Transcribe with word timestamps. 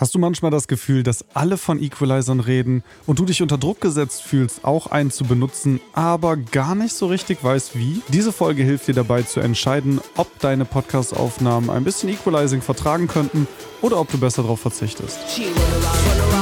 Hast 0.00 0.14
du 0.14 0.18
manchmal 0.18 0.50
das 0.50 0.66
Gefühl, 0.66 1.02
dass 1.02 1.26
alle 1.34 1.58
von 1.58 1.78
Equalizern 1.78 2.40
reden 2.40 2.82
und 3.06 3.18
du 3.18 3.26
dich 3.26 3.42
unter 3.42 3.58
Druck 3.58 3.82
gesetzt 3.82 4.22
fühlst, 4.22 4.64
auch 4.64 4.86
einen 4.86 5.10
zu 5.10 5.24
benutzen, 5.24 5.78
aber 5.92 6.38
gar 6.38 6.74
nicht 6.74 6.94
so 6.94 7.06
richtig 7.06 7.44
weißt 7.44 7.78
wie? 7.78 8.00
Diese 8.08 8.32
Folge 8.32 8.62
hilft 8.62 8.88
dir 8.88 8.94
dabei 8.94 9.20
zu 9.24 9.40
entscheiden, 9.40 10.00
ob 10.16 10.38
deine 10.38 10.64
Podcast-Aufnahmen 10.64 11.68
ein 11.68 11.84
bisschen 11.84 12.08
Equalizing 12.08 12.62
vertragen 12.62 13.08
könnten 13.08 13.46
oder 13.82 14.00
ob 14.00 14.10
du 14.10 14.16
besser 14.16 14.40
darauf 14.40 14.60
verzichtest. 14.60 15.18
Hi 15.36 16.39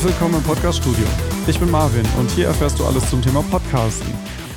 und 0.00 0.06
willkommen 0.06 0.36
im 0.36 0.42
Podcast 0.42 0.78
Studio. 0.78 1.04
Ich 1.46 1.58
bin 1.58 1.70
Marvin 1.70 2.06
und 2.18 2.30
hier 2.30 2.46
erfährst 2.46 2.78
du 2.78 2.84
alles 2.84 3.08
zum 3.10 3.20
Thema 3.20 3.42
Podcasten. 3.50 4.12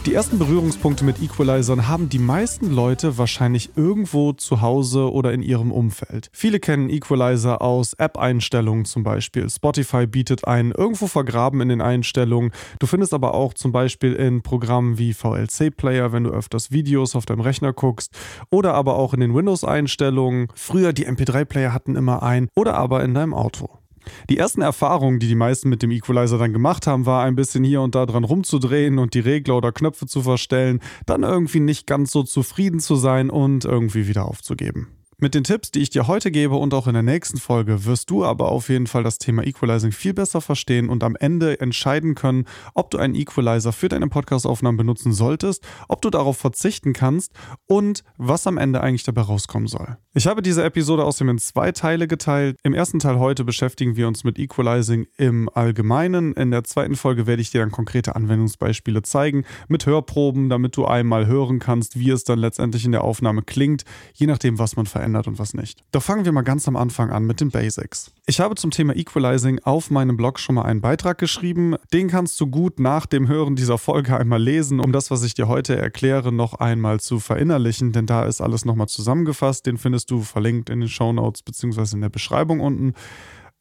Die 0.05 0.13
ersten 0.13 0.37
Berührungspunkte 0.39 1.03
mit 1.03 1.21
Equalizern 1.21 1.87
haben 1.87 2.07
die 2.07 2.19
meisten 2.19 2.71
Leute 2.71 3.17
wahrscheinlich 3.17 3.71
irgendwo 3.75 4.33
zu 4.33 4.61
Hause 4.61 5.11
oder 5.11 5.33
in 5.33 5.41
ihrem 5.41 5.71
Umfeld. 5.71 6.29
Viele 6.33 6.59
kennen 6.59 6.89
Equalizer 6.89 7.61
aus 7.61 7.93
App-Einstellungen 7.93 8.85
zum 8.85 9.03
Beispiel. 9.03 9.49
Spotify 9.49 10.07
bietet 10.07 10.47
einen 10.47 10.71
irgendwo 10.71 11.07
vergraben 11.07 11.61
in 11.61 11.69
den 11.69 11.81
Einstellungen. 11.81 12.51
Du 12.79 12.87
findest 12.87 13.13
aber 13.13 13.33
auch 13.33 13.53
zum 13.53 13.71
Beispiel 13.71 14.13
in 14.13 14.43
Programmen 14.43 14.97
wie 14.97 15.13
VLC 15.13 15.75
Player, 15.75 16.11
wenn 16.13 16.25
du 16.25 16.29
öfters 16.29 16.71
Videos 16.71 17.15
auf 17.15 17.25
deinem 17.25 17.41
Rechner 17.41 17.73
guckst. 17.73 18.13
Oder 18.49 18.75
aber 18.75 18.95
auch 18.95 19.13
in 19.13 19.19
den 19.19 19.33
Windows-Einstellungen. 19.33 20.47
Früher 20.53 20.93
die 20.93 21.07
MP3-Player 21.07 21.73
hatten 21.73 21.95
immer 21.95 22.23
einen. 22.23 22.49
Oder 22.55 22.75
aber 22.75 23.03
in 23.03 23.13
deinem 23.13 23.33
Auto. 23.33 23.82
Die 24.29 24.37
ersten 24.37 24.61
Erfahrungen, 24.61 25.19
die 25.19 25.27
die 25.27 25.35
meisten 25.35 25.69
mit 25.69 25.81
dem 25.81 25.91
Equalizer 25.91 26.37
dann 26.37 26.53
gemacht 26.53 26.87
haben, 26.87 27.05
war 27.05 27.23
ein 27.23 27.35
bisschen 27.35 27.63
hier 27.63 27.81
und 27.81 27.95
da 27.95 28.05
dran 28.05 28.23
rumzudrehen 28.23 28.99
und 28.99 29.13
die 29.13 29.19
Regler 29.19 29.57
oder 29.57 29.71
Knöpfe 29.71 30.05
zu 30.05 30.21
verstellen, 30.21 30.79
dann 31.05 31.23
irgendwie 31.23 31.59
nicht 31.59 31.87
ganz 31.87 32.11
so 32.11 32.23
zufrieden 32.23 32.79
zu 32.79 32.95
sein 32.95 33.29
und 33.29 33.65
irgendwie 33.65 34.07
wieder 34.07 34.25
aufzugeben. 34.25 35.02
Mit 35.23 35.35
den 35.35 35.45
Tipps, 35.45 35.71
die 35.71 35.79
ich 35.79 35.89
dir 35.89 36.07
heute 36.07 36.31
gebe 36.31 36.55
und 36.55 36.73
auch 36.73 36.85
in 36.85 36.95
der 36.95 37.01
nächsten 37.01 37.37
Folge, 37.37 37.85
wirst 37.85 38.09
du 38.09 38.25
aber 38.25 38.49
auf 38.49 38.67
jeden 38.67 38.87
Fall 38.87 39.03
das 39.03 39.19
Thema 39.19 39.47
Equalizing 39.47 39.93
viel 39.93 40.13
besser 40.13 40.41
verstehen 40.41 40.89
und 40.89 41.01
am 41.01 41.15
Ende 41.15 41.61
entscheiden 41.61 42.13
können, 42.13 42.43
ob 42.73 42.91
du 42.91 42.97
einen 42.97 43.15
Equalizer 43.15 43.71
für 43.71 43.87
deine 43.87 44.09
Podcastaufnahmen 44.09 44.75
benutzen 44.75 45.13
solltest, 45.13 45.65
ob 45.87 46.01
du 46.01 46.09
darauf 46.09 46.35
verzichten 46.35 46.91
kannst 46.91 47.31
und 47.67 48.03
was 48.17 48.47
am 48.47 48.57
Ende 48.57 48.81
eigentlich 48.81 49.03
dabei 49.03 49.21
rauskommen 49.21 49.69
soll. 49.69 49.95
Ich 50.13 50.27
habe 50.27 50.41
diese 50.41 50.61
Episode 50.61 51.05
außerdem 51.05 51.29
in 51.29 51.37
zwei 51.37 51.71
Teile 51.71 52.09
geteilt. 52.09 52.57
Im 52.61 52.73
ersten 52.73 52.99
Teil 52.99 53.17
heute 53.17 53.45
beschäftigen 53.45 53.95
wir 53.95 54.09
uns 54.09 54.25
mit 54.25 54.37
Equalizing 54.37 55.07
im 55.15 55.47
Allgemeinen. 55.53 56.33
In 56.33 56.51
der 56.51 56.65
zweiten 56.65 56.97
Folge 56.97 57.27
werde 57.27 57.41
ich 57.41 57.49
dir 57.49 57.61
dann 57.61 57.71
konkrete 57.71 58.17
Anwendungsbeispiele 58.17 59.03
zeigen 59.03 59.45
mit 59.69 59.85
Hörproben, 59.85 60.49
damit 60.49 60.75
du 60.75 60.85
einmal 60.85 61.27
hören 61.27 61.59
kannst, 61.59 61.97
wie 61.97 62.09
es 62.09 62.25
dann 62.25 62.39
letztendlich 62.39 62.83
in 62.83 62.91
der 62.91 63.05
Aufnahme 63.05 63.41
klingt, 63.41 63.85
je 64.13 64.27
nachdem, 64.27 64.59
was 64.59 64.75
man 64.75 64.85
verändert 64.85 65.12
verändert 65.13 65.27
und 65.27 65.39
was 65.39 65.53
nicht. 65.53 65.83
Doch 65.91 66.03
fangen 66.03 66.25
wir 66.25 66.31
mal 66.31 66.41
ganz 66.41 66.67
am 66.67 66.75
Anfang 66.75 67.11
an 67.11 67.25
mit 67.25 67.39
den 67.39 67.51
Basics. 67.51 68.11
Ich 68.25 68.39
habe 68.39 68.55
zum 68.55 68.71
Thema 68.71 68.95
Equalizing 68.95 69.59
auf 69.63 69.91
meinem 69.91 70.17
Blog 70.17 70.39
schon 70.39 70.55
mal 70.55 70.63
einen 70.63 70.81
Beitrag 70.81 71.17
geschrieben. 71.17 71.75
Den 71.91 72.07
kannst 72.07 72.39
du 72.39 72.47
gut 72.47 72.79
nach 72.79 73.05
dem 73.05 73.27
Hören 73.27 73.55
dieser 73.55 73.77
Folge 73.77 74.17
einmal 74.17 74.41
lesen, 74.41 74.79
um 74.79 74.91
das, 74.91 75.11
was 75.11 75.23
ich 75.23 75.33
dir 75.33 75.47
heute 75.47 75.75
erkläre, 75.75 76.31
noch 76.31 76.55
einmal 76.55 76.99
zu 76.99 77.19
verinnerlichen, 77.19 77.91
denn 77.91 78.05
da 78.05 78.25
ist 78.25 78.41
alles 78.41 78.65
nochmal 78.65 78.87
zusammengefasst. 78.87 79.65
Den 79.65 79.77
findest 79.77 80.09
du 80.11 80.21
verlinkt 80.21 80.69
in 80.69 80.79
den 80.79 80.89
Show 80.89 81.13
Notes 81.13 81.43
bzw. 81.43 81.95
in 81.95 82.01
der 82.01 82.09
Beschreibung 82.09 82.59
unten 82.59 82.93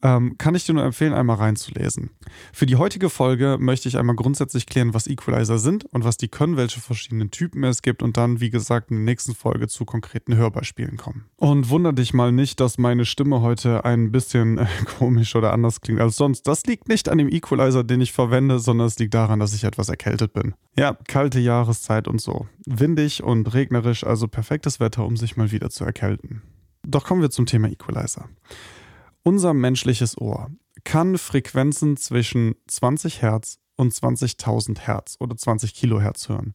ähm, 0.02 0.36
kann 0.36 0.54
ich 0.54 0.64
dir 0.64 0.74
nur 0.74 0.84
empfehlen, 0.84 1.14
einmal 1.14 1.36
reinzulesen. 1.36 2.10
Für 2.52 2.66
die 2.66 2.76
heutige 2.76 3.08
Folge 3.08 3.56
möchte 3.58 3.88
ich 3.88 3.98
einmal 3.98 4.16
grundsätzlich 4.16 4.66
klären, 4.66 4.94
was 4.94 5.06
Equalizer 5.06 5.58
sind 5.58 5.84
und 5.86 6.04
was 6.04 6.16
die 6.16 6.28
können, 6.28 6.56
welche 6.56 6.80
verschiedenen 6.80 7.30
Typen 7.30 7.62
es 7.64 7.82
gibt 7.82 8.02
und 8.02 8.16
dann, 8.16 8.40
wie 8.40 8.50
gesagt, 8.50 8.90
in 8.90 8.96
der 8.96 9.04
nächsten 9.04 9.34
Folge 9.34 9.68
zu 9.68 9.84
konkreten 9.84 10.34
Hörbeispielen 10.34 10.96
kommen. 10.96 11.26
Und 11.36 11.68
wunder 11.70 11.92
dich 11.92 12.14
mal 12.14 12.32
nicht, 12.32 12.60
dass 12.60 12.78
meine 12.78 13.04
Stimme 13.04 13.40
heute 13.40 13.84
ein 13.84 14.10
bisschen 14.10 14.58
äh, 14.58 14.66
komisch 14.98 15.36
oder 15.36 15.52
anders 15.52 15.80
klingt 15.80 16.00
als 16.00 16.16
sonst. 16.16 16.46
Das 16.46 16.64
liegt 16.64 16.88
nicht 16.88 17.08
an 17.08 17.18
dem 17.18 17.28
Equalizer, 17.28 17.84
den 17.84 18.00
ich 18.00 18.12
verwende, 18.12 18.58
sondern 18.58 18.88
es 18.88 18.98
liegt 18.98 19.14
daran, 19.14 19.40
dass 19.40 19.54
ich 19.54 19.64
etwas 19.64 19.88
erkältet 19.88 20.32
bin. 20.32 20.54
Ja, 20.76 20.96
kalte 21.06 21.38
Jahreszeit 21.38 22.08
und 22.08 22.20
so. 22.20 22.46
Windig 22.66 23.22
und 23.22 23.54
regnerisch, 23.54 24.04
also 24.04 24.26
perfektes 24.26 24.80
Wetter, 24.80 25.04
um 25.04 25.16
sich 25.16 25.36
mal 25.36 25.52
wieder 25.52 25.70
zu 25.70 25.84
erkälten. 25.84 26.42
Doch 26.84 27.04
kommen 27.04 27.22
wir 27.22 27.30
zum 27.30 27.46
Thema 27.46 27.68
Equalizer. 27.68 28.28
Unser 29.24 29.54
menschliches 29.54 30.20
Ohr 30.20 30.50
kann 30.82 31.16
Frequenzen 31.16 31.96
zwischen 31.96 32.56
20 32.66 33.22
Hertz 33.22 33.58
und 33.76 33.92
20.000 33.92 34.80
Hertz 34.80 35.16
oder 35.20 35.36
20 35.36 35.74
Kilohertz 35.74 36.28
hören. 36.28 36.54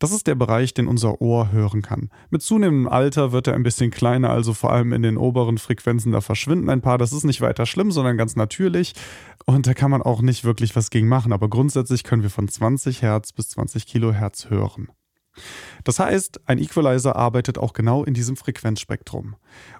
Das 0.00 0.10
ist 0.10 0.26
der 0.26 0.34
Bereich, 0.34 0.74
den 0.74 0.88
unser 0.88 1.20
Ohr 1.20 1.52
hören 1.52 1.82
kann. 1.82 2.10
Mit 2.30 2.42
zunehmendem 2.42 2.88
Alter 2.88 3.30
wird 3.30 3.46
er 3.46 3.54
ein 3.54 3.62
bisschen 3.62 3.92
kleiner, 3.92 4.30
also 4.30 4.54
vor 4.54 4.72
allem 4.72 4.92
in 4.92 5.02
den 5.02 5.16
oberen 5.16 5.56
Frequenzen, 5.56 6.10
da 6.10 6.20
verschwinden 6.20 6.68
ein 6.68 6.80
paar. 6.80 6.98
Das 6.98 7.12
ist 7.12 7.22
nicht 7.22 7.40
weiter 7.40 7.64
schlimm, 7.64 7.92
sondern 7.92 8.16
ganz 8.16 8.34
natürlich. 8.34 8.94
Und 9.46 9.68
da 9.68 9.74
kann 9.74 9.92
man 9.92 10.02
auch 10.02 10.20
nicht 10.20 10.42
wirklich 10.42 10.74
was 10.74 10.90
gegen 10.90 11.06
machen. 11.06 11.32
Aber 11.32 11.48
grundsätzlich 11.48 12.02
können 12.02 12.24
wir 12.24 12.30
von 12.30 12.48
20 12.48 13.02
Hertz 13.02 13.32
bis 13.32 13.50
20 13.50 13.86
Kilohertz 13.86 14.50
hören. 14.50 14.88
Das 15.84 15.98
heißt, 15.98 16.40
ein 16.46 16.58
Equalizer 16.58 17.16
arbeitet 17.16 17.58
auch 17.58 17.72
genau 17.72 18.04
in 18.04 18.14
diesem 18.14 18.36
Frequenzspektrum. 18.36 19.36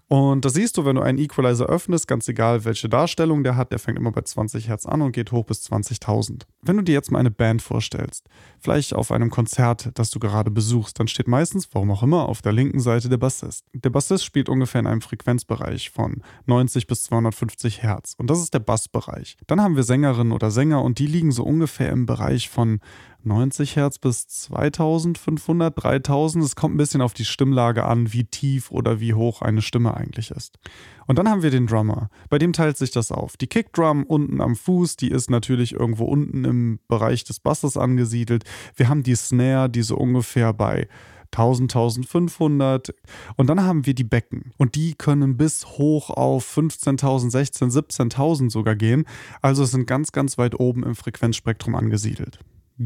Und 0.09 0.45
das 0.45 0.53
siehst 0.53 0.77
du, 0.77 0.85
wenn 0.85 0.97
du 0.97 1.03
einen 1.03 1.19
Equalizer 1.19 1.67
öffnest, 1.67 2.07
ganz 2.07 2.29
egal 2.29 2.65
welche 2.65 2.89
Darstellung 2.89 3.43
der 3.43 3.57
hat, 3.57 3.73
der 3.73 3.79
fängt 3.79 3.99
immer 3.99 4.13
bei 4.13 4.21
20 4.21 4.69
Hertz 4.69 4.85
an 4.85 5.01
und 5.01 5.13
geht 5.13 5.33
hoch 5.33 5.45
bis 5.45 5.67
20.000. 5.67 6.43
Wenn 6.63 6.77
du 6.77 6.83
dir 6.83 6.93
jetzt 6.93 7.11
mal 7.11 7.21
eine 7.21 7.31
Band 7.31 7.63
vorstellst, 7.63 8.29
vielleicht 8.61 8.95
auf 8.95 9.11
einem 9.11 9.31
Konzert, 9.31 9.91
das 9.95 10.11
du 10.11 10.21
gerade 10.21 10.51
besuchst, 10.51 11.01
dann 11.01 11.09
steht 11.09 11.27
meistens, 11.27 11.69
warum 11.73 11.91
auch 11.91 12.03
immer, 12.03 12.29
auf 12.29 12.43
der 12.43 12.53
linken 12.53 12.81
Seite 12.81 13.09
der 13.09 13.17
Bassist. 13.17 13.65
Der 13.73 13.91
Bassist 13.91 14.25
spielt 14.25 14.51
ungefähr 14.51 14.81
in 14.81 14.87
einem 14.87 15.01
Frequenzbereich 15.01 15.91
von 15.91 16.23
90 16.47 16.87
bis 16.87 17.05
250 17.05 17.83
Hertz 17.83 18.15
und 18.19 18.29
das 18.29 18.41
ist 18.41 18.53
der 18.53 18.59
Bassbereich. 18.59 19.37
Dann 19.47 19.61
haben 19.61 19.77
wir 19.77 19.85
Sängerinnen 19.85 20.33
oder 20.33 20.51
Sänger 20.51 20.83
und 20.83 20.99
die 20.99 21.07
liegen 21.07 21.33
so 21.33 21.45
ungefähr 21.45 21.91
im 21.91 22.05
Bereich 22.05 22.51
von 22.51 22.81
90 23.27 23.77
Hertz 23.77 23.99
bis 23.99 24.27
2500, 24.29 25.73
3000. 25.83 26.45
Es 26.45 26.57
kommt 26.57 26.75
ein 26.75 26.79
bisschen 26.79 27.01
auf 27.01 27.15
die 27.15 27.25
Stimmlage 27.25 27.85
an, 27.85 28.13
wie 28.13 28.25
tief 28.25 28.71
oder 28.71 29.01
wie 29.01 29.15
hoch 29.15 29.43
eine 29.43 29.63
Stimme 29.63 29.95
eigentlich 29.95 30.31
ist. 30.31 30.59
Und 31.07 31.19
dann 31.19 31.29
haben 31.29 31.43
wir 31.43 31.51
den 31.51 31.67
Drummer. 31.67 32.11
Bei 32.31 32.39
dem 32.39 32.53
teilt 32.53 32.77
sich 32.77 32.91
das 32.91 33.13
auf. 33.13 33.37
Die 33.37 33.47
Kickdrum 33.47 34.05
unten 34.05 34.41
am 34.41 34.57
Fuß, 34.57 34.97
die 34.97 35.09
ist 35.09 35.31
natürlich 35.31 35.73
irgendwo 35.73 36.05
unten 36.05 36.45
im 36.45 36.81
Bereich 36.89 37.25
des 37.25 37.41
Basses 37.41 37.77
angesiedelt. 37.77 38.45
Wir 38.77 38.89
haben 38.89 39.03
die 39.03 39.15
Snare, 39.15 39.69
die 39.69 39.83
so 39.83 39.97
ungefähr 39.97 40.53
bei 40.53 40.89
1000, 41.35 41.75
1500. 41.75 42.95
Und 43.37 43.49
dann 43.49 43.63
haben 43.63 43.87
wir 43.87 43.95
die 43.95 44.05
Becken. 44.05 44.53
Und 44.57 44.75
die 44.75 44.95
können 44.95 45.37
bis 45.37 45.67
hoch 45.67 46.11
auf 46.11 46.57
15.000, 46.57 47.31
16.000, 47.31 48.11
17.000 48.13 48.51
sogar 48.51 48.77
gehen. 48.77 49.05
Also 49.43 49.65
sind 49.65 49.87
ganz, 49.87 50.13
ganz 50.13 50.39
weit 50.39 50.59
oben 50.59 50.85
im 50.85 50.95
Frequenzspektrum 50.95 51.75
angesiedelt. 51.75 52.39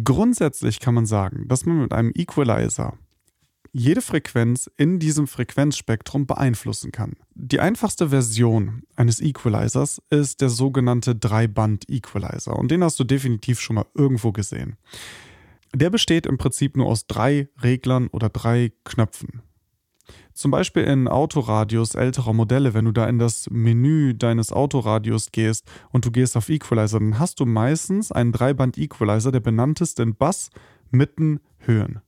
Grundsätzlich 0.05 0.81
kann 0.81 0.95
man 0.95 1.07
sagen, 1.07 1.49
dass 1.49 1.65
man 1.65 1.81
mit 1.81 1.93
einem 1.93 2.13
Equalizer 2.15 2.99
jede 3.73 4.03
Frequenz 4.03 4.71
in 4.77 4.99
diesem 4.99 5.27
Frequenzspektrum 5.27 6.27
beeinflussen 6.27 6.91
kann. 6.93 7.17
Die 7.35 7.61
einfachste 7.61 8.11
Version 8.11 8.83
eines 8.97 9.21
Equalizers 9.21 10.03
ist 10.11 10.41
der 10.41 10.49
sogenannte 10.49 11.15
Dreiband-Equalizer 11.15 12.57
und 12.57 12.71
den 12.71 12.83
hast 12.83 12.99
du 12.99 13.05
definitiv 13.05 13.61
schon 13.61 13.77
mal 13.77 13.87
irgendwo 13.95 14.33
gesehen. 14.33 14.77
Der 15.75 15.91
besteht 15.91 16.27
im 16.27 16.39
Prinzip 16.39 16.77
nur 16.77 16.87
aus 16.87 17.07
drei 17.07 17.49
Reglern 17.63 18.09
oder 18.09 18.31
drei 18.31 18.73
Knöpfen. 18.85 19.43
Zum 20.39 20.53
Beispiel 20.53 20.85
in 20.85 21.09
Autoradios 21.09 21.97
älterer 21.97 22.33
Modelle, 22.33 22.73
wenn 22.73 22.85
du 22.85 22.93
da 22.93 23.09
in 23.09 23.19
das 23.19 23.51
Menü 23.51 24.15
deines 24.15 24.53
Autoradios 24.53 25.33
gehst 25.33 25.69
und 25.91 26.05
du 26.05 26.13
gehst 26.13 26.37
auf 26.37 26.49
Equalizer, 26.49 27.01
dann 27.01 27.19
hast 27.19 27.41
du 27.41 27.45
meistens 27.45 28.13
einen 28.13 28.31
Dreiband-Equalizer, 28.31 29.33
der 29.33 29.41
benannt 29.41 29.81
ist 29.81 29.99
in 29.99 30.15
Bass, 30.15 30.51
Mitten, 30.93 31.41
Höhen. 31.59 32.03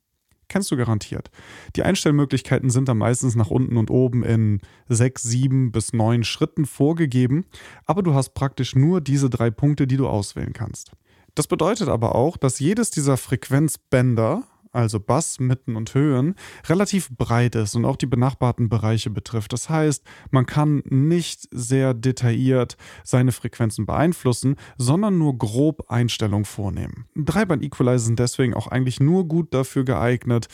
Kennst 0.46 0.70
du 0.70 0.76
garantiert. 0.76 1.32
Die 1.74 1.82
Einstellmöglichkeiten 1.82 2.70
sind 2.70 2.88
da 2.88 2.94
meistens 2.94 3.34
nach 3.34 3.50
unten 3.50 3.76
und 3.76 3.90
oben 3.90 4.22
in 4.22 4.60
sechs, 4.88 5.24
sieben 5.24 5.72
bis 5.72 5.92
neun 5.92 6.22
Schritten 6.22 6.66
vorgegeben, 6.66 7.46
aber 7.84 8.04
du 8.04 8.14
hast 8.14 8.34
praktisch 8.34 8.76
nur 8.76 9.00
diese 9.00 9.28
drei 9.28 9.50
Punkte, 9.50 9.88
die 9.88 9.96
du 9.96 10.06
auswählen 10.06 10.52
kannst. 10.52 10.92
Das 11.34 11.48
bedeutet 11.48 11.88
aber 11.88 12.14
auch, 12.14 12.36
dass 12.36 12.60
jedes 12.60 12.92
dieser 12.92 13.16
Frequenzbänder 13.16 14.44
also 14.72 15.00
Bass, 15.00 15.40
Mitten 15.40 15.76
und 15.76 15.94
Höhen, 15.94 16.34
relativ 16.68 17.10
breit 17.10 17.54
ist 17.54 17.74
und 17.74 17.84
auch 17.84 17.96
die 17.96 18.06
benachbarten 18.06 18.68
Bereiche 18.68 19.10
betrifft. 19.10 19.52
Das 19.52 19.68
heißt, 19.68 20.04
man 20.30 20.46
kann 20.46 20.82
nicht 20.86 21.48
sehr 21.50 21.94
detailliert 21.94 22.76
seine 23.04 23.32
Frequenzen 23.32 23.86
beeinflussen, 23.86 24.56
sondern 24.78 25.18
nur 25.18 25.36
grob 25.38 25.90
Einstellungen 25.90 26.44
vornehmen. 26.44 27.06
Dreiband-Equalizer 27.16 28.04
sind 28.06 28.18
deswegen 28.18 28.54
auch 28.54 28.68
eigentlich 28.68 29.00
nur 29.00 29.26
gut 29.26 29.52
dafür 29.54 29.84
geeignet, 29.84 30.48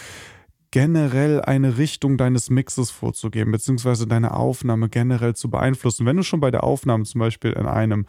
generell 0.70 1.40
eine 1.40 1.78
Richtung 1.78 2.18
deines 2.18 2.50
Mixes 2.50 2.90
vorzugeben, 2.90 3.52
beziehungsweise 3.52 4.06
deine 4.06 4.34
Aufnahme 4.34 4.88
generell 4.88 5.34
zu 5.34 5.48
beeinflussen. 5.48 6.06
Wenn 6.06 6.16
du 6.16 6.22
schon 6.22 6.40
bei 6.40 6.50
der 6.50 6.64
Aufnahme 6.64 7.04
zum 7.04 7.20
Beispiel 7.20 7.52
in 7.52 7.66
einem 7.66 8.06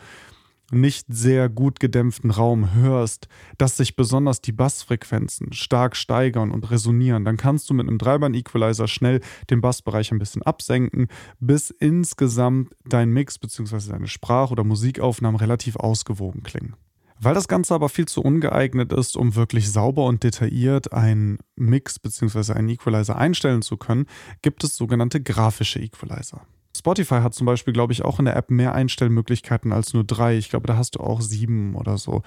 nicht 0.71 1.05
sehr 1.09 1.49
gut 1.49 1.79
gedämpften 1.79 2.31
Raum 2.31 2.73
hörst, 2.73 3.27
dass 3.57 3.77
sich 3.77 3.95
besonders 3.95 4.41
die 4.41 4.51
Bassfrequenzen 4.51 5.53
stark 5.53 5.95
steigern 5.95 6.51
und 6.51 6.69
resonieren, 6.69 7.25
dann 7.25 7.37
kannst 7.37 7.69
du 7.69 7.73
mit 7.73 7.87
einem 7.87 7.97
Dreiband-Equalizer 7.97 8.87
schnell 8.87 9.21
den 9.49 9.61
Bassbereich 9.61 10.11
ein 10.11 10.19
bisschen 10.19 10.43
absenken, 10.43 11.07
bis 11.39 11.69
insgesamt 11.69 12.73
dein 12.85 13.09
Mix 13.09 13.39
bzw. 13.39 13.91
deine 13.91 14.07
Sprach- 14.07 14.51
oder 14.51 14.63
Musikaufnahmen 14.63 15.39
relativ 15.39 15.77
ausgewogen 15.77 16.43
klingen. 16.43 16.75
Weil 17.19 17.33
das 17.33 17.47
Ganze 17.47 17.73
aber 17.73 17.89
viel 17.89 18.07
zu 18.07 18.21
ungeeignet 18.21 18.93
ist, 18.93 19.17
um 19.17 19.35
wirklich 19.35 19.71
sauber 19.71 20.05
und 20.05 20.23
detailliert 20.23 20.93
einen 20.93 21.39
Mix 21.55 21.97
bzw. 21.97 22.53
einen 22.53 22.69
Equalizer 22.69 23.17
einstellen 23.17 23.63
zu 23.63 23.77
können, 23.77 24.05
gibt 24.43 24.63
es 24.63 24.75
sogenannte 24.75 25.21
grafische 25.21 25.79
Equalizer. 25.79 26.45
Spotify 26.77 27.15
hat 27.15 27.33
zum 27.33 27.45
Beispiel, 27.45 27.73
glaube 27.73 27.93
ich, 27.93 28.03
auch 28.03 28.19
in 28.19 28.25
der 28.25 28.35
App 28.35 28.51
mehr 28.51 28.73
Einstellmöglichkeiten 28.73 29.71
als 29.71 29.93
nur 29.93 30.03
drei. 30.03 30.37
Ich 30.37 30.49
glaube, 30.49 30.67
da 30.67 30.77
hast 30.77 30.95
du 30.95 30.99
auch 30.99 31.21
sieben 31.21 31.75
oder 31.75 31.97
so. 31.97 32.21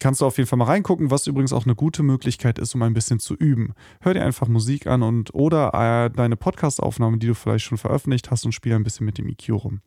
Kannst 0.00 0.20
du 0.20 0.26
auf 0.26 0.36
jeden 0.36 0.48
Fall 0.48 0.58
mal 0.58 0.64
reingucken, 0.64 1.12
was 1.12 1.28
übrigens 1.28 1.52
auch 1.52 1.64
eine 1.64 1.76
gute 1.76 2.02
Möglichkeit 2.02 2.58
ist, 2.58 2.74
um 2.74 2.82
ein 2.82 2.94
bisschen 2.94 3.20
zu 3.20 3.34
üben. 3.34 3.74
Hör 4.00 4.14
dir 4.14 4.24
einfach 4.24 4.48
Musik 4.48 4.88
an 4.88 5.02
und 5.02 5.32
oder 5.32 5.72
äh, 5.74 6.10
deine 6.10 6.36
Podcast-Aufnahmen, 6.36 7.20
die 7.20 7.28
du 7.28 7.34
vielleicht 7.34 7.66
schon 7.66 7.78
veröffentlicht 7.78 8.30
hast 8.30 8.44
und 8.44 8.52
spiel 8.52 8.74
ein 8.74 8.82
bisschen 8.82 9.06
mit 9.06 9.18
dem 9.18 9.28
EQ 9.28 9.50
rum. 9.50 9.80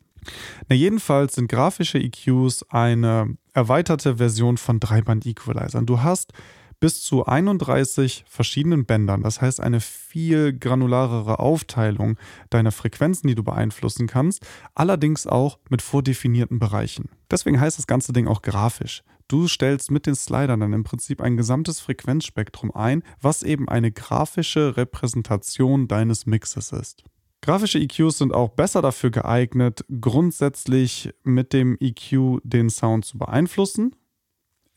Na, 0.68 0.76
jedenfalls 0.76 1.34
sind 1.34 1.48
grafische 1.48 1.98
EQs 1.98 2.64
eine 2.70 3.36
erweiterte 3.52 4.16
Version 4.16 4.56
von 4.56 4.80
Dreiband-Equalizern. 4.80 5.86
Du 5.86 6.02
hast 6.02 6.32
bis 6.80 7.02
zu 7.02 7.26
31 7.26 8.24
verschiedenen 8.26 8.86
Bändern. 8.86 9.22
Das 9.22 9.40
heißt, 9.40 9.60
eine 9.60 9.80
viel 9.80 10.52
granularere 10.58 11.38
Aufteilung 11.38 12.16
deiner 12.48 12.72
Frequenzen, 12.72 13.28
die 13.28 13.34
du 13.34 13.44
beeinflussen 13.44 14.06
kannst, 14.06 14.44
allerdings 14.74 15.26
auch 15.26 15.58
mit 15.68 15.82
vordefinierten 15.82 16.58
Bereichen. 16.58 17.10
Deswegen 17.30 17.60
heißt 17.60 17.78
das 17.78 17.86
ganze 17.86 18.12
Ding 18.12 18.26
auch 18.26 18.42
grafisch. 18.42 19.02
Du 19.28 19.46
stellst 19.46 19.92
mit 19.92 20.06
den 20.06 20.16
Slidern 20.16 20.58
dann 20.58 20.72
im 20.72 20.82
Prinzip 20.82 21.20
ein 21.20 21.36
gesamtes 21.36 21.78
Frequenzspektrum 21.78 22.74
ein, 22.74 23.04
was 23.20 23.44
eben 23.44 23.68
eine 23.68 23.92
grafische 23.92 24.76
Repräsentation 24.76 25.86
deines 25.86 26.26
Mixes 26.26 26.72
ist. 26.72 27.04
Grafische 27.42 27.78
EQs 27.78 28.18
sind 28.18 28.34
auch 28.34 28.50
besser 28.50 28.82
dafür 28.82 29.10
geeignet, 29.10 29.84
grundsätzlich 30.00 31.14
mit 31.22 31.52
dem 31.52 31.76
EQ 31.80 32.40
den 32.42 32.70
Sound 32.70 33.04
zu 33.04 33.18
beeinflussen 33.18 33.94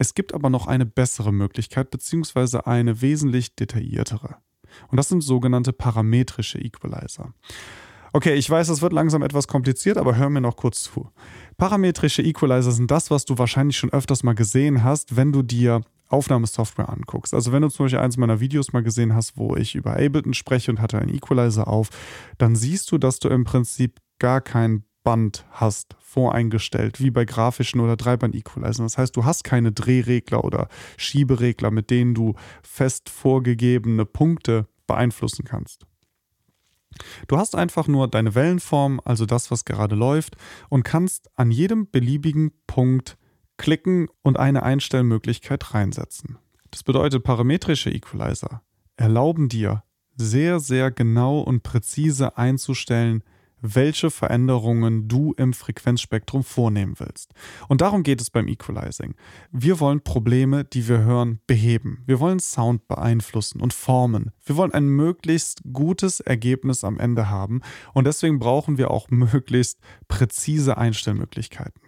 es 0.04 0.16
gibt 0.16 0.34
aber 0.34 0.50
noch 0.50 0.68
eine 0.68 0.86
bessere 0.86 1.32
Möglichkeit, 1.32 1.90
beziehungsweise 1.90 2.68
eine 2.68 3.02
wesentlich 3.02 3.56
detailliertere. 3.56 4.36
Und 4.90 4.98
das 4.98 5.08
sind 5.08 5.22
sogenannte 5.22 5.72
parametrische 5.72 6.60
Equalizer. 6.60 7.34
Okay, 8.12 8.34
ich 8.34 8.50
weiß, 8.50 8.68
das 8.68 8.82
wird 8.82 8.92
langsam 8.92 9.22
etwas 9.24 9.48
kompliziert, 9.48 9.98
aber 9.98 10.18
hör 10.18 10.30
mir 10.30 10.42
noch 10.42 10.58
kurz 10.58 10.84
zu. 10.84 11.10
Parametrische 11.58 12.22
Equalizer 12.22 12.74
sind 12.74 12.92
das, 12.92 13.12
was 13.12 13.24
du 13.24 13.38
wahrscheinlich 13.38 13.78
schon 13.78 13.94
öfters 13.94 14.24
mal 14.24 14.36
gesehen 14.36 14.84
hast, 14.84 15.16
wenn 15.16 15.32
du 15.32 15.42
dir 15.42 15.82
Aufnahmesoftware 16.10 16.90
anguckst. 16.90 17.34
Also 17.34 17.54
wenn 17.54 17.62
du 17.62 17.70
zum 17.70 17.86
Beispiel 17.86 18.00
eins 18.00 18.18
meiner 18.18 18.42
Videos 18.42 18.74
mal 18.74 18.84
gesehen 18.84 19.16
hast, 19.16 19.38
wo 19.38 19.56
ich 19.56 19.74
über 19.74 19.94
Ableton 19.94 20.34
spreche 20.34 20.70
und 20.70 20.82
hatte 20.82 21.00
einen 21.00 21.16
Equalizer 21.16 21.70
auf, 21.70 21.90
dann 22.38 22.58
siehst 22.58 22.92
du, 22.92 22.98
dass 22.98 23.20
du 23.20 23.30
im 23.30 23.46
Prinzip 23.46 24.00
gar 24.20 24.42
kein 24.42 24.84
Band 25.04 25.46
hast, 25.52 25.96
voreingestellt, 26.00 27.00
wie 27.00 27.12
bei 27.12 27.26
grafischen 27.26 27.80
oder 27.80 27.98
Dreiband-Equalizern. 27.98 28.86
Das 28.86 28.98
heißt, 28.98 29.16
du 29.16 29.26
hast 29.26 29.44
keine 29.44 29.72
Drehregler 29.72 30.44
oder 30.44 30.68
Schieberegler, 30.98 31.72
mit 31.72 31.90
denen 31.90 32.14
du 32.14 32.36
fest 32.62 33.10
vorgegebene 33.10 34.06
Punkte 34.06 34.68
beeinflussen 34.88 35.46
kannst. 35.46 35.86
Du 37.28 37.38
hast 37.38 37.56
einfach 37.56 37.88
nur 37.88 38.08
deine 38.08 38.36
Wellenform, 38.36 39.02
also 39.04 39.26
das, 39.26 39.50
was 39.50 39.66
gerade 39.66 39.96
läuft, 39.96 40.36
und 40.70 40.84
kannst 40.84 41.30
an 41.36 41.52
jedem 41.52 41.90
beliebigen 41.90 42.52
Punkt 42.68 43.18
klicken 43.58 44.08
und 44.22 44.38
eine 44.38 44.64
Einstellmöglichkeit 44.64 45.74
reinsetzen. 45.74 46.38
Das 46.72 46.84
bedeutet, 46.84 47.24
parametrische 47.24 47.92
Equalizer 47.92 48.62
erlauben 48.96 49.50
dir, 49.50 49.84
sehr, 50.16 50.60
sehr 50.60 50.92
genau 50.92 51.40
und 51.40 51.64
präzise 51.64 52.38
einzustellen, 52.38 53.24
welche 53.64 54.12
Veränderungen 54.12 55.08
du 55.08 55.34
im 55.38 55.54
Frequenzspektrum 55.54 56.44
vornehmen 56.44 56.96
willst. 56.98 57.34
Und 57.70 57.82
darum 57.82 58.04
geht 58.04 58.22
es 58.22 58.30
beim 58.30 58.48
Equalizing. 58.48 59.16
Wir 59.52 59.80
wollen 59.80 60.02
Probleme, 60.02 60.66
die 60.66 60.88
wir 60.88 61.00
hören, 61.00 61.40
beheben. 61.48 62.04
Wir 62.06 62.20
wollen 62.20 62.40
Sound 62.40 62.88
beeinflussen 62.88 63.62
und 63.62 63.74
formen. 63.74 64.32
Wir 64.46 64.58
wollen 64.58 64.74
ein 64.74 64.88
möglichst 64.88 65.62
gutes 65.72 66.20
Ergebnis 66.20 66.84
am 66.84 67.00
Ende 67.00 67.30
haben 67.30 67.62
und 67.94 68.06
deswegen 68.06 68.38
brauchen 68.38 68.78
wir 68.78 68.92
auch 68.92 69.10
möglichst 69.10 69.80
präzise 70.10 70.78
Einstellmöglichkeiten. 70.78 71.82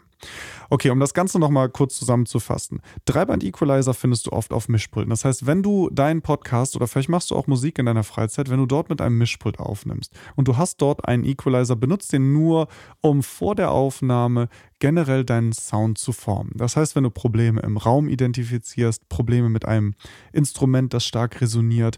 Okay, 0.70 0.90
um 0.90 1.00
das 1.00 1.14
Ganze 1.14 1.40
nochmal 1.40 1.70
kurz 1.70 1.98
zusammenzufassen. 1.98 2.82
Dreiband-Equalizer 3.06 3.94
findest 3.94 4.28
du 4.28 4.32
oft 4.32 4.54
auf 4.54 4.68
Mischpulten. 4.68 5.10
Das 5.10 5.26
heißt, 5.26 5.46
wenn 5.46 5.64
du 5.64 5.90
deinen 5.92 6.22
Podcast 6.22 6.76
oder 6.76 6.88
vielleicht 6.88 7.10
machst 7.10 7.32
du 7.32 7.36
auch 7.36 7.48
Musik 7.48 7.80
in 7.80 7.86
deiner 7.86 8.04
Freizeit, 8.04 8.50
wenn 8.50 8.60
du 8.60 8.66
dort 8.66 8.90
mit 8.90 9.02
einem 9.02 9.18
Mischpult 9.18 9.60
aufnimmst 9.60 10.14
und 10.36 10.48
du 10.48 10.58
hast 10.58 10.82
dort 10.82 11.08
einen 11.08 11.24
Equalizer, 11.24 11.76
benutzt 11.76 12.14
den 12.14 12.34
nur, 12.34 12.68
um 13.02 13.24
vor 13.24 13.56
der 13.56 13.72
Aufnahme 13.72 14.50
generell 14.80 15.24
deinen 15.24 15.54
Sound 15.54 15.98
zu 15.98 16.12
formen. 16.12 16.52
Das 16.56 16.76
heißt, 16.76 16.96
wenn 16.96 17.04
du 17.04 17.10
Probleme 17.10 17.62
im 17.62 17.78
Raum 17.78 18.10
identifizierst, 18.10 19.08
Probleme 19.10 19.50
mit 19.50 19.66
einem 19.66 19.96
Instrument, 20.34 20.94
das 20.94 21.06
stark 21.06 21.42
resoniert, 21.42 21.98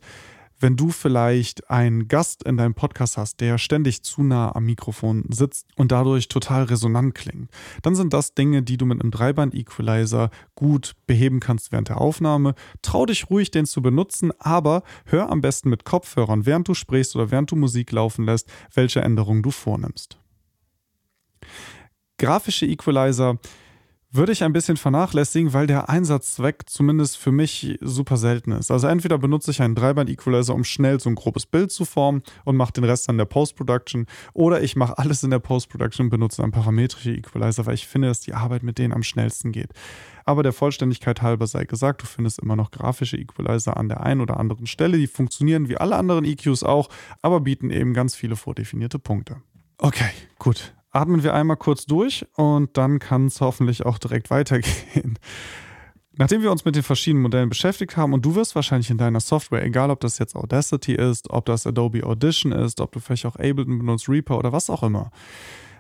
wenn 0.59 0.75
du 0.75 0.89
vielleicht 0.89 1.69
einen 1.69 2.07
Gast 2.07 2.43
in 2.43 2.57
deinem 2.57 2.73
Podcast 2.73 3.17
hast, 3.17 3.39
der 3.41 3.57
ständig 3.57 4.03
zu 4.03 4.23
nah 4.23 4.55
am 4.55 4.65
Mikrofon 4.65 5.25
sitzt 5.29 5.67
und 5.75 5.91
dadurch 5.91 6.27
total 6.27 6.63
resonant 6.63 7.13
klingt, 7.15 7.49
dann 7.83 7.95
sind 7.95 8.13
das 8.13 8.33
Dinge, 8.33 8.63
die 8.63 8.77
du 8.77 8.85
mit 8.85 9.01
einem 9.01 9.11
Dreiband-Equalizer 9.11 10.29
gut 10.55 10.95
beheben 11.05 11.39
kannst 11.39 11.71
während 11.71 11.89
der 11.89 12.01
Aufnahme. 12.01 12.55
Trau 12.81 13.05
dich 13.05 13.29
ruhig, 13.29 13.51
den 13.51 13.65
zu 13.65 13.81
benutzen, 13.81 14.31
aber 14.39 14.83
hör 15.05 15.29
am 15.29 15.41
besten 15.41 15.69
mit 15.69 15.85
Kopfhörern, 15.85 16.45
während 16.45 16.67
du 16.67 16.73
sprichst 16.73 17.15
oder 17.15 17.31
während 17.31 17.51
du 17.51 17.55
Musik 17.55 17.91
laufen 17.91 18.25
lässt, 18.25 18.49
welche 18.73 19.01
Änderungen 19.01 19.43
du 19.43 19.51
vornimmst. 19.51 20.17
Grafische 22.17 22.65
Equalizer 22.65 23.37
würde 24.09 24.31
ich 24.31 24.43
ein 24.43 24.53
bisschen 24.53 24.77
vernachlässigen, 24.77 25.53
weil 25.53 25.67
der 25.67 25.89
Einsatzzweck 25.89 26.63
zumindest 26.67 27.17
für 27.17 27.31
mich 27.31 27.77
super 27.81 28.15
selten 28.15 28.53
ist. 28.53 28.71
Also 28.71 28.87
entweder 28.87 29.17
benutze 29.17 29.51
ich 29.51 29.61
einen 29.61 29.75
Dreiband-Equalizer, 29.75 30.55
um 30.55 30.63
schnell 30.63 30.99
so 30.99 31.09
ein 31.09 31.15
grobes 31.15 31.45
Bild 31.45 31.71
zu 31.71 31.83
formen 31.83 32.23
und 32.45 32.55
mache 32.55 32.71
den 32.71 32.85
Rest 32.85 33.07
dann 33.07 33.15
in 33.15 33.17
der 33.19 33.25
Post-Production, 33.25 34.05
oder 34.33 34.61
ich 34.61 34.75
mache 34.75 34.97
alles 34.97 35.23
in 35.23 35.29
der 35.29 35.39
Post-Production 35.39 36.05
und 36.05 36.09
benutze 36.09 36.41
einen 36.41 36.51
parametrischen 36.51 37.15
Equalizer, 37.15 37.65
weil 37.65 37.75
ich 37.75 37.87
finde, 37.87 38.07
dass 38.07 38.21
die 38.21 38.33
Arbeit 38.33 38.63
mit 38.63 38.77
denen 38.77 38.93
am 38.93 39.03
schnellsten 39.03 39.51
geht. 39.51 39.71
Aber 40.23 40.43
der 40.43 40.53
Vollständigkeit 40.53 41.21
halber 41.21 41.47
sei 41.47 41.65
gesagt, 41.65 42.01
du 42.01 42.05
findest 42.05 42.39
immer 42.39 42.55
noch 42.55 42.71
grafische 42.71 43.17
Equalizer 43.17 43.77
an 43.77 43.89
der 43.89 44.01
einen 44.01 44.21
oder 44.21 44.37
anderen 44.37 44.67
Stelle. 44.67 44.97
Die 44.97 45.07
funktionieren 45.07 45.69
wie 45.69 45.77
alle 45.77 45.95
anderen 45.95 46.25
EQs 46.25 46.63
auch, 46.63 46.89
aber 47.21 47.41
bieten 47.41 47.71
eben 47.71 47.93
ganz 47.93 48.15
viele 48.15 48.35
vordefinierte 48.35 48.99
Punkte. 48.99 49.37
Okay, 49.77 50.09
gut 50.39 50.73
atmen 50.97 51.23
wir 51.23 51.33
einmal 51.33 51.57
kurz 51.57 51.85
durch 51.85 52.25
und 52.35 52.75
dann 52.77 52.99
kann 52.99 53.27
es 53.27 53.41
hoffentlich 53.41 53.85
auch 53.85 53.97
direkt 53.97 54.29
weitergehen. 54.31 55.17
Nachdem 56.19 56.41
wir 56.41 56.51
uns 56.51 56.65
mit 56.65 56.75
den 56.75 56.81
verschiedenen 56.81 57.21
Modellen 57.21 57.49
beschäftigt 57.49 57.95
haben 57.95 58.11
und 58.13 58.25
du 58.25 58.33
wirst 58.33 58.55
wahrscheinlich 58.55 58.89
in 58.89 58.97
deiner 58.97 59.19
Software, 59.19 59.63
egal 59.63 59.91
ob 59.91 59.99
das 59.99 60.17
jetzt 60.17 60.35
Audacity 60.35 60.93
ist, 60.95 61.29
ob 61.29 61.45
das 61.45 61.67
Adobe 61.67 62.03
Audition 62.03 62.51
ist, 62.51 62.81
ob 62.81 62.91
du 62.91 62.99
vielleicht 62.99 63.27
auch 63.27 63.35
Ableton 63.35 63.77
benutzt, 63.77 64.09
Reaper 64.09 64.39
oder 64.39 64.51
was 64.51 64.71
auch 64.71 64.81
immer, 64.81 65.11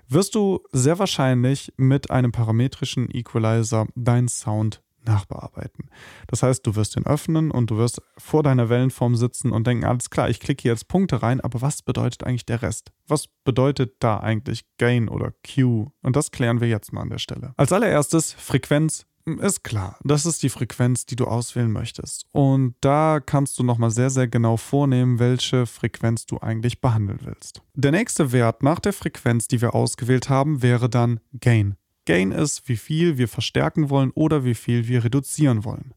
wirst 0.07 0.35
du 0.35 0.61
sehr 0.71 0.99
wahrscheinlich 0.99 1.73
mit 1.77 2.11
einem 2.11 2.31
parametrischen 2.31 3.09
Equalizer 3.11 3.87
deinen 3.95 4.27
Sound 4.27 4.81
nachbearbeiten. 5.07 5.89
Das 6.27 6.43
heißt, 6.43 6.65
du 6.65 6.75
wirst 6.75 6.97
ihn 6.97 7.05
öffnen 7.05 7.51
und 7.51 7.71
du 7.71 7.77
wirst 7.77 8.01
vor 8.17 8.43
deiner 8.43 8.69
Wellenform 8.69 9.15
sitzen 9.15 9.51
und 9.51 9.67
denken, 9.67 9.85
alles 9.85 10.09
klar, 10.09 10.29
ich 10.29 10.39
klicke 10.39 10.67
jetzt 10.67 10.87
Punkte 10.87 11.21
rein, 11.21 11.41
aber 11.41 11.61
was 11.61 11.81
bedeutet 11.81 12.23
eigentlich 12.23 12.45
der 12.45 12.61
Rest? 12.61 12.91
Was 13.07 13.27
bedeutet 13.43 13.95
da 13.99 14.19
eigentlich 14.19 14.65
Gain 14.77 15.09
oder 15.09 15.33
Q? 15.45 15.91
Und 16.01 16.15
das 16.15 16.31
klären 16.31 16.61
wir 16.61 16.67
jetzt 16.67 16.93
mal 16.93 17.01
an 17.01 17.09
der 17.09 17.19
Stelle. 17.19 17.53
Als 17.57 17.71
allererstes 17.71 18.33
Frequenz 18.33 19.05
ist 19.27 19.63
klar, 19.63 19.97
das 20.03 20.25
ist 20.25 20.41
die 20.41 20.49
Frequenz, 20.49 21.05
die 21.05 21.17
du 21.17 21.25
auswählen 21.25 21.71
möchtest. 21.71 22.25
Und 22.31 22.75
da 22.79 23.19
kannst 23.19 23.59
du 23.59 23.63
nochmal 23.63 23.91
sehr, 23.91 24.09
sehr 24.09 24.27
genau 24.27 24.55
vornehmen, 24.55 25.19
welche 25.19 25.65
Frequenz 25.65 26.25
du 26.25 26.39
eigentlich 26.39 26.79
behandeln 26.79 27.19
willst. 27.23 27.61
Der 27.73 27.91
nächste 27.91 28.31
Wert 28.31 28.63
nach 28.63 28.79
der 28.79 28.93
Frequenz, 28.93 29.47
die 29.49 29.61
wir 29.61 29.75
ausgewählt 29.75 30.29
haben, 30.29 30.61
wäre 30.61 30.89
dann 30.89 31.19
Gain. 31.39 31.75
Gain 32.07 32.31
ist, 32.31 32.67
wie 32.67 32.77
viel 32.77 33.19
wir 33.19 33.27
verstärken 33.27 33.91
wollen 33.91 34.11
oder 34.15 34.43
wie 34.43 34.55
viel 34.55 34.87
wir 34.87 35.03
reduzieren 35.03 35.63
wollen. 35.63 35.93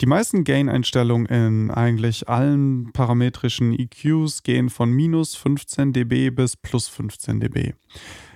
Die 0.00 0.06
meisten 0.06 0.44
Gain-Einstellungen 0.44 1.26
in 1.26 1.70
eigentlich 1.70 2.28
allen 2.28 2.92
parametrischen 2.92 3.72
EQs 3.78 4.42
gehen 4.42 4.68
von 4.68 4.90
minus 4.90 5.36
15 5.36 5.92
dB 5.92 6.30
bis 6.30 6.56
plus 6.56 6.88
15 6.88 7.40
dB. 7.40 7.74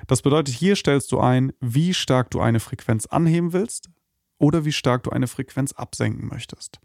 Das 0.07 0.23
bedeutet, 0.23 0.55
hier 0.55 0.77
stellst 0.77 1.11
du 1.11 1.19
ein, 1.19 1.53
wie 1.61 1.93
stark 1.93 2.31
du 2.31 2.41
eine 2.41 2.61
Frequenz 2.61 3.07
anheben 3.07 3.53
willst 3.53 3.91
oder 4.39 4.65
wie 4.65 4.73
stark 4.73 5.03
du 5.03 5.11
eine 5.11 5.27
Frequenz 5.27 5.73
absenken 5.73 6.29
möchtest. 6.29 6.79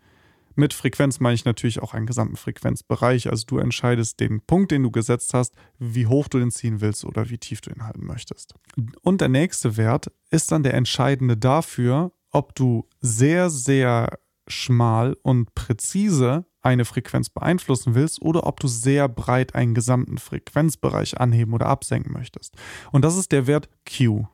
Mit 0.55 0.73
Frequenz 0.73 1.19
meine 1.19 1.35
ich 1.35 1.45
natürlich 1.45 1.81
auch 1.81 1.93
einen 1.93 2.05
gesamten 2.05 2.35
Frequenzbereich. 2.35 3.29
Also 3.29 3.45
du 3.47 3.57
entscheidest 3.57 4.19
den 4.19 4.41
Punkt, 4.41 4.71
den 4.71 4.83
du 4.83 4.91
gesetzt 4.91 5.33
hast, 5.33 5.55
wie 5.79 6.07
hoch 6.07 6.27
du 6.27 6.39
den 6.39 6.51
ziehen 6.51 6.81
willst 6.81 7.05
oder 7.05 7.29
wie 7.29 7.37
tief 7.37 7.61
du 7.61 7.69
ihn 7.69 7.83
halten 7.83 8.05
möchtest. 8.05 8.55
Und 9.01 9.21
der 9.21 9.29
nächste 9.29 9.77
Wert 9.77 10.11
ist 10.29 10.51
dann 10.51 10.63
der 10.63 10.73
entscheidende 10.73 11.37
dafür, 11.37 12.11
ob 12.31 12.55
du 12.55 12.87
sehr, 12.99 13.49
sehr 13.49 14.19
schmal 14.47 15.15
und 15.23 15.53
präzise 15.55 16.45
eine 16.61 16.85
Frequenz 16.85 17.29
beeinflussen 17.29 17.95
willst 17.95 18.21
oder 18.21 18.45
ob 18.45 18.59
du 18.59 18.67
sehr 18.67 19.07
breit 19.09 19.55
einen 19.55 19.73
gesamten 19.73 20.17
Frequenzbereich 20.17 21.19
anheben 21.19 21.53
oder 21.53 21.67
absenken 21.67 22.13
möchtest. 22.13 22.55
Und 22.91 23.03
das 23.03 23.17
ist 23.17 23.31
der 23.31 23.47
Wert 23.47 23.69
Q. 23.85 24.27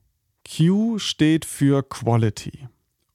Q 0.45 0.97
steht 0.97 1.45
für 1.45 1.83
Quality. 1.83 2.67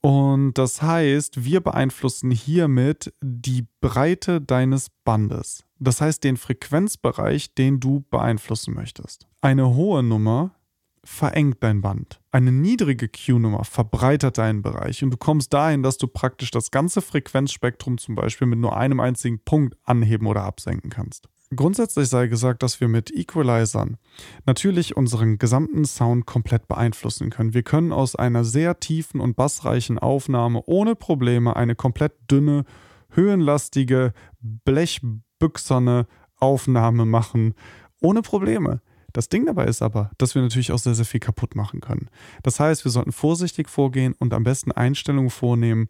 Und 0.03 0.55
das 0.55 0.83
heißt, 0.83 1.45
wir 1.45 1.61
beeinflussen 1.61 2.33
hiermit 2.33 3.15
die 3.23 3.67
Breite 3.81 4.41
deines 4.41 4.91
Bandes. 5.05 5.65
Das 5.79 6.01
heißt, 6.01 6.25
den 6.25 6.37
Frequenzbereich, 6.37 7.55
den 7.55 7.79
du 7.79 8.05
beeinflussen 8.11 8.75
möchtest. 8.75 9.29
Eine 9.41 9.75
hohe 9.75 10.03
Nummer 10.03 10.57
verengt 11.05 11.59
dein 11.61 11.81
Band. 11.81 12.21
Eine 12.33 12.51
niedrige 12.51 13.09
Q-Nummer 13.09 13.65
verbreitert 13.65 14.39
deinen 14.39 14.63
Bereich 14.63 15.03
und 15.05 15.11
du 15.11 15.17
kommst 15.17 15.53
dahin, 15.53 15.83
dass 15.83 15.99
du 15.99 16.07
praktisch 16.07 16.51
das 16.51 16.71
ganze 16.71 17.01
Frequenzspektrum 17.01 17.99
zum 17.99 18.15
Beispiel 18.15 18.47
mit 18.47 18.59
nur 18.59 18.77
einem 18.77 19.01
einzigen 19.01 19.41
Punkt 19.41 19.77
anheben 19.85 20.27
oder 20.27 20.43
absenken 20.43 20.91
kannst. 20.91 21.29
Grundsätzlich 21.55 22.09
sei 22.09 22.29
gesagt, 22.29 22.63
dass 22.63 22.81
wir 22.81 22.89
mit 22.89 23.11
Equalizern 23.11 23.99
natürlich 24.47 24.97
unseren 24.97 25.37
gesamten 25.39 25.85
Sound 25.85 26.25
komplett 26.25 26.67
beeinflussen 26.67 27.29
können. 27.29 27.53
Wir 27.53 27.63
können 27.63 27.93
aus 27.93 28.17
einer 28.17 28.45
sehr 28.45 28.81
tiefen 28.81 29.21
und 29.21 29.37
bassreichen 29.37 29.99
Aufnahme 29.99 30.63
ohne 30.65 30.95
Probleme 30.95 31.55
eine 31.55 31.75
komplett 31.75 32.15
dünne, 32.31 32.65
höhenlastige, 33.11 34.15
blechbüchserne 34.41 36.07
Aufnahme 36.39 37.05
machen. 37.05 37.55
Ohne 38.01 38.23
Probleme. 38.23 38.81
Das 39.13 39.29
Ding 39.29 39.45
dabei 39.45 39.67
ist 39.67 39.83
aber, 39.83 40.11
dass 40.17 40.35
wir 40.35 40.41
natürlich 40.41 40.73
auch 40.73 40.79
sehr, 40.79 40.95
sehr 40.95 41.05
viel 41.05 41.21
kaputt 41.21 41.55
machen 41.55 41.81
können. 41.81 42.09
Das 42.43 42.61
heißt, 42.61 42.85
wir 42.85 42.91
sollten 42.91 43.13
vorsichtig 43.13 43.69
vorgehen 43.69 44.15
und 44.19 44.33
am 44.33 44.43
besten 44.43 44.73
Einstellungen 44.73 45.29
vornehmen, 45.29 45.89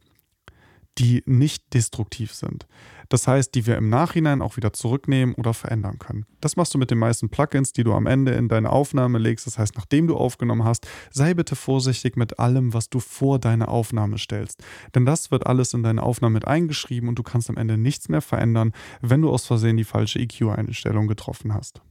die 0.99 1.23
nicht 1.27 1.73
destruktiv 1.75 2.35
sind. 2.35 2.67
Das 3.09 3.27
heißt, 3.29 3.55
die 3.55 3.67
wir 3.67 3.77
im 3.77 3.89
Nachhinein 3.89 4.41
auch 4.41 4.57
wieder 4.57 4.73
zurücknehmen 4.73 5.35
oder 5.35 5.53
verändern 5.53 5.99
können. 5.99 6.25
Das 6.41 6.57
machst 6.57 6.73
du 6.73 6.79
mit 6.79 6.91
den 6.91 6.99
meisten 6.99 7.29
Plugins, 7.29 7.73
die 7.73 7.85
du 7.85 7.93
am 7.93 8.07
Ende 8.07 8.33
in 8.33 8.49
deine 8.49 8.71
Aufnahme 8.71 9.19
legst. 9.19 9.47
Das 9.47 9.59
heißt, 9.59 9.77
nachdem 9.77 10.07
du 10.07 10.17
aufgenommen 10.17 10.65
hast, 10.65 10.87
sei 11.11 11.35
bitte 11.35 11.57
vorsichtig 11.57 12.17
mit 12.17 12.39
allem, 12.39 12.73
was 12.73 12.89
du 12.89 13.01
vor 13.01 13.39
deine 13.39 13.69
Aufnahme 13.69 14.19
stellst. 14.19 14.63
Denn 14.95 15.05
das 15.05 15.31
wird 15.31 15.47
alles 15.47 15.75
in 15.75 15.83
deine 15.83 16.03
Aufnahme 16.03 16.35
mit 16.35 16.47
eingeschrieben 16.47 17.09
und 17.09 17.19
du 17.19 17.23
kannst 17.23 17.51
am 17.51 17.57
Ende 17.57 17.77
nichts 17.77 18.09
mehr 18.09 18.23
verändern, 18.23 18.73
wenn 19.01 19.23
du 19.23 19.31
aus 19.31 19.47
Versehen 19.47 19.77
die 19.77 19.85
falsche 19.85 20.19
EQ-Einstellung 20.19 21.07
getroffen 21.07 21.53
hast. 21.53 21.83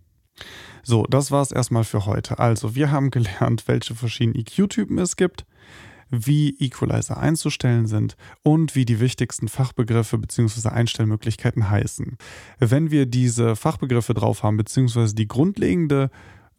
So, 0.83 1.03
das 1.03 1.29
war 1.29 1.41
es 1.41 1.51
erstmal 1.51 1.83
für 1.83 2.05
heute. 2.05 2.39
Also, 2.39 2.73
wir 2.73 2.89
haben 2.89 3.11
gelernt, 3.11 3.67
welche 3.67 3.93
verschiedenen 3.93 4.39
EQ-Typen 4.39 4.97
es 4.97 5.15
gibt 5.15 5.45
wie 6.11 6.55
Equalizer 6.59 7.17
einzustellen 7.17 7.87
sind 7.87 8.15
und 8.43 8.75
wie 8.75 8.85
die 8.85 8.99
wichtigsten 8.99 9.47
Fachbegriffe 9.47 10.17
bzw. 10.17 10.69
Einstellmöglichkeiten 10.69 11.69
heißen. 11.69 12.17
Wenn 12.59 12.91
wir 12.91 13.05
diese 13.05 13.55
Fachbegriffe 13.55 14.13
drauf 14.13 14.43
haben 14.43 14.57
bzw. 14.57 15.13
die 15.13 15.27
grundlegende 15.27 16.11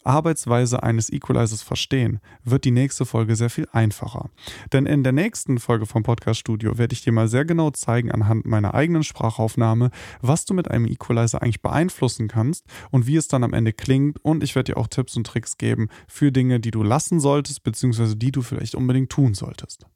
Arbeitsweise 0.05 0.83
eines 0.83 1.13
Equalizers 1.13 1.63
verstehen, 1.63 2.21
wird 2.45 2.65
die 2.65 2.71
nächste 2.71 3.07
Folge 3.07 3.37
sehr 3.37 3.51
viel 3.51 3.69
einfacher. 3.73 4.31
Denn 4.73 4.87
in 4.87 5.03
der 5.03 5.13
nächsten 5.13 5.59
Folge 5.59 5.87
vom 5.87 6.03
Podcast 6.03 6.41
Studio 6.41 6.79
werde 6.79 6.95
ich 6.95 7.03
dir 7.03 7.13
mal 7.13 7.29
sehr 7.29 7.45
genau 7.45 7.71
zeigen 7.71 8.11
anhand 8.11 8.47
meiner 8.47 8.75
eigenen 8.75 9.05
Sprachaufnahme, 9.05 9.91
was 10.21 10.45
du 10.45 10.55
mit 10.55 10.71
einem 10.71 10.87
Equalizer 10.87 11.43
eigentlich 11.43 11.63
beeinflussen 11.63 12.29
kannst 12.29 12.65
und 12.91 13.07
wie 13.07 13.17
es 13.17 13.29
dann 13.29 13.45
am 13.45 13.53
Ende 13.53 13.73
klingt. 13.73 14.25
Und 14.25 14.43
ich 14.43 14.55
werde 14.55 14.73
dir 14.73 14.79
auch 14.79 14.89
Tipps 14.89 15.17
und 15.17 15.27
Tricks 15.27 15.59
geben 15.59 15.89
für 16.09 16.33
Dinge, 16.33 16.61
die 16.61 16.71
du 16.71 16.83
lassen 16.83 17.21
solltest, 17.21 17.63
beziehungsweise 17.63 18.17
die 18.17 18.33
du 18.33 18.43
vielleicht 18.43 18.75
unbedingt 18.75 19.11
tun 19.11 19.35
solltest. 19.35 19.87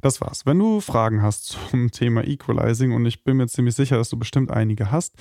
Das 0.00 0.20
war's. 0.20 0.46
Wenn 0.46 0.58
du 0.58 0.80
Fragen 0.80 1.22
hast 1.22 1.58
zum 1.70 1.90
Thema 1.90 2.26
Equalizing 2.26 2.92
und 2.92 3.04
ich 3.06 3.24
bin 3.24 3.36
mir 3.36 3.48
ziemlich 3.48 3.74
sicher, 3.74 3.96
dass 3.96 4.08
du 4.08 4.18
bestimmt 4.18 4.50
einige 4.50 4.90
hast, 4.90 5.14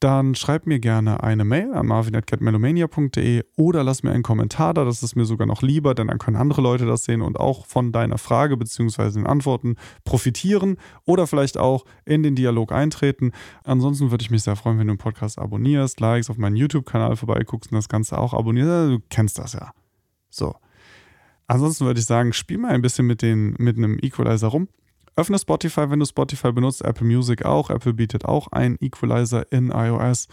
dann 0.00 0.34
schreib 0.34 0.66
mir 0.66 0.80
gerne 0.80 1.22
eine 1.22 1.44
Mail 1.44 1.72
an 1.74 1.86
marvin.catmelomania.de 1.86 3.44
oder 3.56 3.84
lass 3.84 4.02
mir 4.02 4.12
einen 4.12 4.22
Kommentar 4.22 4.74
da. 4.74 4.84
Das 4.84 5.02
ist 5.02 5.16
mir 5.16 5.24
sogar 5.24 5.46
noch 5.46 5.62
lieber, 5.62 5.94
denn 5.94 6.08
dann 6.08 6.18
können 6.18 6.36
andere 6.36 6.62
Leute 6.62 6.86
das 6.86 7.04
sehen 7.04 7.22
und 7.22 7.38
auch 7.38 7.66
von 7.66 7.92
deiner 7.92 8.18
Frage 8.18 8.56
bzw. 8.56 9.10
den 9.10 9.26
Antworten 9.26 9.76
profitieren 10.04 10.76
oder 11.04 11.26
vielleicht 11.26 11.58
auch 11.58 11.84
in 12.04 12.22
den 12.22 12.34
Dialog 12.34 12.72
eintreten. 12.72 13.32
Ansonsten 13.64 14.10
würde 14.10 14.22
ich 14.22 14.30
mich 14.30 14.42
sehr 14.42 14.56
freuen, 14.56 14.78
wenn 14.78 14.86
du 14.86 14.94
den 14.94 14.98
Podcast 14.98 15.38
abonnierst, 15.38 16.00
likes, 16.00 16.30
auf 16.30 16.38
meinen 16.38 16.56
YouTube-Kanal 16.56 17.16
vorbeiguckst 17.16 17.70
und 17.70 17.76
das 17.76 17.88
Ganze 17.88 18.18
auch 18.18 18.34
abonnierst. 18.34 18.92
Du 18.92 18.98
kennst 19.10 19.38
das 19.38 19.52
ja. 19.52 19.72
So. 20.30 20.54
Ansonsten 21.52 21.84
würde 21.84 22.00
ich 22.00 22.06
sagen, 22.06 22.32
spiel 22.32 22.56
mal 22.56 22.70
ein 22.70 22.80
bisschen 22.80 23.06
mit, 23.06 23.20
den, 23.20 23.54
mit 23.58 23.76
einem 23.76 23.98
Equalizer 24.00 24.48
rum. 24.48 24.68
Öffne 25.16 25.38
Spotify, 25.38 25.90
wenn 25.90 25.98
du 25.98 26.06
Spotify 26.06 26.50
benutzt, 26.50 26.82
Apple 26.82 27.06
Music 27.06 27.44
auch. 27.44 27.68
Apple 27.68 27.92
bietet 27.92 28.24
auch 28.24 28.48
einen 28.52 28.78
Equalizer 28.80 29.52
in 29.52 29.70
iOS. 29.70 30.28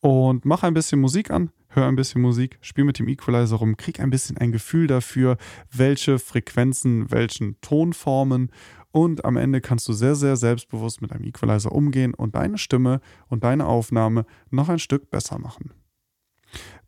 Und 0.00 0.46
mach 0.46 0.62
ein 0.62 0.72
bisschen 0.72 0.98
Musik 0.98 1.30
an, 1.30 1.50
hör 1.68 1.86
ein 1.86 1.94
bisschen 1.94 2.22
Musik, 2.22 2.56
spiel 2.62 2.84
mit 2.84 2.98
dem 2.98 3.06
Equalizer 3.08 3.56
rum, 3.56 3.76
krieg 3.76 4.00
ein 4.00 4.08
bisschen 4.08 4.38
ein 4.38 4.50
Gefühl 4.50 4.86
dafür, 4.86 5.36
welche 5.70 6.18
Frequenzen, 6.18 7.10
welchen 7.10 7.60
Tonformen. 7.60 8.50
Und 8.92 9.26
am 9.26 9.36
Ende 9.36 9.60
kannst 9.60 9.86
du 9.88 9.92
sehr, 9.92 10.14
sehr 10.14 10.36
selbstbewusst 10.36 11.02
mit 11.02 11.12
einem 11.12 11.24
Equalizer 11.24 11.70
umgehen 11.70 12.14
und 12.14 12.34
deine 12.34 12.56
Stimme 12.56 13.02
und 13.28 13.44
deine 13.44 13.66
Aufnahme 13.66 14.24
noch 14.48 14.70
ein 14.70 14.78
Stück 14.78 15.10
besser 15.10 15.38
machen. 15.38 15.74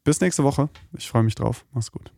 Bis 0.04 0.22
nächste 0.22 0.42
Woche. 0.42 0.70
Ich 0.96 1.10
freue 1.10 1.22
mich 1.22 1.34
drauf. 1.34 1.66
Mach's 1.74 1.92
gut. 1.92 2.14